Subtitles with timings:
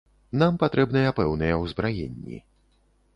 [0.43, 2.41] Нам патрэбныя пэўныя ўзбраенні.